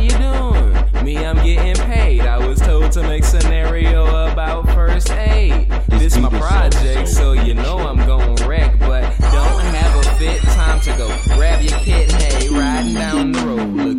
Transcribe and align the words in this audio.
you 0.00 0.10
doing? 0.10 1.04
Me, 1.04 1.24
I'm 1.24 1.36
getting 1.36 1.76
paid. 1.86 2.22
I 2.22 2.38
was 2.46 2.58
told 2.60 2.92
to 2.92 3.02
make 3.02 3.24
scenario 3.24 3.75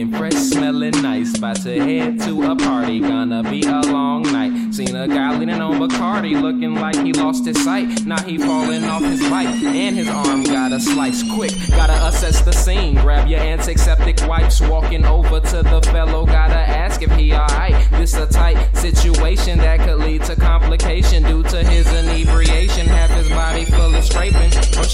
looking 0.00 0.18
fresh, 0.18 0.34
smelling 0.34 1.02
nice. 1.02 1.36
About 1.36 1.56
to 1.56 1.78
head 1.78 2.20
to 2.20 2.42
a 2.50 2.56
party, 2.56 3.00
gonna 3.00 3.42
be 3.42 3.62
a 3.62 3.80
long 3.92 4.22
night. 4.22 4.72
Seen 4.72 4.96
a 4.96 5.06
guy 5.06 5.38
leaning 5.38 5.60
on 5.60 5.78
Bacardi, 5.78 6.40
looking 6.40 6.74
like 6.74 6.96
he 7.04 7.12
lost 7.12 7.44
his 7.44 7.62
sight. 7.62 8.06
Now 8.06 8.22
he 8.22 8.38
falling 8.38 8.84
off 8.84 9.02
his 9.02 9.20
bike, 9.28 9.48
and 9.48 9.96
his 9.96 10.08
arm 10.08 10.44
got 10.44 10.72
a 10.72 10.80
slice 10.80 11.22
quick. 11.34 11.52
Gotta 11.70 12.06
assess 12.06 12.40
the 12.40 12.52
scene, 12.52 12.94
grab 12.94 13.28
your 13.28 13.40
antiseptic 13.40 14.26
wipes, 14.26 14.60
walking 14.60 15.04
over 15.04 15.40
to 15.40 15.62
the 15.62 15.82
fellow. 15.92 16.24
Gotta 16.24 16.54
ask 16.54 17.02
if 17.02 17.12
he 17.12 17.32
alright. 17.32 17.74
This 17.92 18.14
a 18.14 18.26
tight 18.26 18.74
situation 18.76 19.58
that 19.58 19.80
could 19.80 19.98
lead 19.98 20.22
to 20.24 20.36
complication 20.36 21.24
due 21.24 21.42
to 21.44 21.59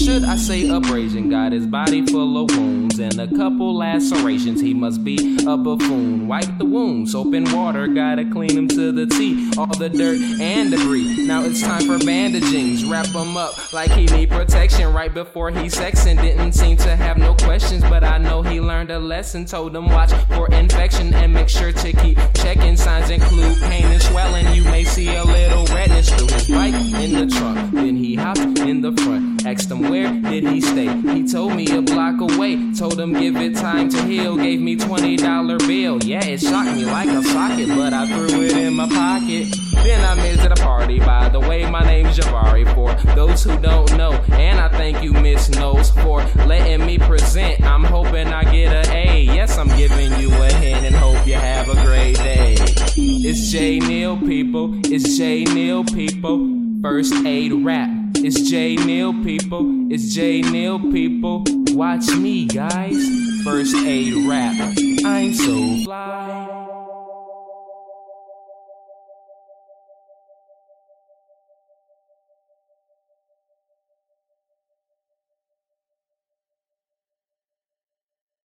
should 0.07 0.23
I 0.23 0.37
say 0.37 0.69
abrasion? 0.69 1.29
Got 1.29 1.51
his 1.51 1.67
body 1.67 2.05
full 2.05 2.41
of 2.41 2.55
wounds 2.55 2.97
and 2.97 3.19
a 3.19 3.27
couple 3.27 3.75
lacerations. 3.75 4.61
He 4.61 4.73
must 4.73 5.03
be 5.03 5.35
a 5.45 5.57
buffoon. 5.57 6.29
Wipe 6.29 6.57
the 6.57 6.63
wounds, 6.63 7.11
soap 7.11 7.33
and 7.33 7.51
water. 7.51 7.87
Gotta 7.87 8.23
clean 8.23 8.51
him 8.51 8.69
to 8.69 8.93
the 8.93 9.05
T. 9.05 9.51
All 9.57 9.67
the 9.77 9.89
dirt 9.89 10.17
and 10.39 10.71
debris. 10.71 11.27
Now 11.27 11.43
it's 11.43 11.61
time 11.61 11.81
for 11.81 11.99
bandagings. 12.05 12.89
Wrap 12.89 13.07
him 13.07 13.35
up 13.35 13.73
like 13.73 13.91
he 13.91 14.05
need 14.05 14.29
protection 14.29 14.93
right 14.93 15.13
before 15.13 15.51
he 15.51 15.65
sexing. 15.67 16.21
Didn't 16.21 16.53
seem 16.53 16.77
to 16.77 16.95
have 16.95 17.17
no 17.17 17.35
questions, 17.35 17.81
but 17.81 18.05
I 18.05 18.17
know 18.17 18.41
he 18.41 18.61
learned 18.61 18.91
a 18.91 18.99
lesson. 18.99 19.43
Told 19.43 19.75
him 19.75 19.89
watch 19.89 20.13
for 20.29 20.47
infection 20.53 21.13
and 21.15 21.33
make 21.33 21.49
sure 21.49 21.73
to 21.73 21.91
keep 21.91 22.17
checking. 22.35 22.77
Signs 22.77 23.09
include 23.09 23.57
pain 23.57 23.83
and 23.83 24.01
swelling. 24.01 24.55
You 24.55 24.63
may 24.63 24.85
see 24.85 25.13
a 25.13 25.25
little 25.25 25.65
redness 25.65 26.09
through 26.09 26.27
his 26.27 26.47
bike 26.47 26.73
in 27.03 27.11
the 27.11 27.35
trunk. 27.35 27.73
Then 27.73 27.97
he 27.97 28.15
hopped 28.15 28.59
in 28.59 28.79
the 28.79 28.93
front. 28.93 29.26
Asked 29.47 29.71
him 29.71 29.89
where 29.89 30.11
did 30.11 30.45
he 30.45 30.59
stay. 30.59 30.93
He 31.13 31.23
told 31.25 31.55
me 31.55 31.65
a 31.71 31.81
block 31.81 32.19
away. 32.19 32.73
Told 32.73 32.99
him 32.99 33.13
give 33.13 33.37
it 33.37 33.55
time 33.55 33.87
to 33.87 34.03
heal. 34.03 34.35
Gave 34.35 34.59
me 34.59 34.75
twenty 34.75 35.15
dollar 35.15 35.57
bill. 35.59 36.03
Yeah, 36.03 36.21
it 36.25 36.41
shocked 36.41 36.75
me 36.75 36.83
like 36.83 37.07
a 37.07 37.23
socket, 37.23 37.69
but 37.69 37.93
I 37.93 38.07
threw 38.07 38.41
it 38.41 38.57
in 38.57 38.73
my 38.73 38.89
pocket. 38.89 39.47
Then 39.71 40.03
I 40.03 40.15
made 40.15 40.37
it 40.37 40.43
to 40.43 40.49
the 40.49 40.61
party. 40.61 40.99
By 40.99 41.29
the 41.29 41.39
way, 41.39 41.65
my 41.69 41.81
name's 41.85 42.17
Javari. 42.17 42.65
For 42.75 42.93
those 43.15 43.41
who 43.41 43.57
don't 43.61 43.95
know, 43.95 44.11
and 44.33 44.59
I 44.59 44.67
thank 44.67 45.01
you, 45.01 45.13
Miss 45.13 45.49
Nose, 45.51 45.91
for 45.91 46.21
letting 46.45 46.85
me 46.85 46.97
present. 46.97 47.61
I'm 47.63 47.85
hoping 47.85 48.27
I 48.27 48.43
get 48.51 48.85
a 48.85 48.91
A. 48.91 49.21
Yes, 49.21 49.57
I'm 49.57 49.69
giving 49.69 50.13
you 50.19 50.29
a 50.43 50.51
hint 50.51 50.85
and 50.85 50.93
hope 50.93 51.25
you 51.25 51.35
have 51.35 51.69
a 51.69 51.81
great 51.85 52.17
day. 52.17 52.57
It's 52.97 53.49
Jay 53.49 53.79
Neal, 53.79 54.17
people. 54.17 54.77
It's 54.83 55.17
Jay 55.17 55.45
Neal, 55.45 55.85
people. 55.85 56.66
First 56.81 57.13
aid 57.25 57.53
rap. 57.65 57.89
It's 58.17 58.49
Jay 58.49 58.75
Neal, 58.75 59.13
people. 59.23 59.91
It's 59.91 60.13
Jay 60.13 60.41
Neal, 60.41 60.79
people. 60.79 61.43
Watch 61.71 62.07
me, 62.15 62.45
guys. 62.45 63.03
First 63.43 63.75
aid 63.75 64.27
rap. 64.27 64.55
I'm 65.03 65.33
so 65.33 65.83
fly. 65.83 66.56